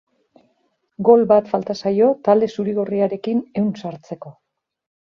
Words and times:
Gol 1.09 1.25
bat 1.33 1.51
falta 1.53 1.75
zaio 1.83 2.09
talde 2.29 2.51
zurigorriarekin 2.57 3.47
ehun 3.63 3.73
sartzeko. 3.85 4.39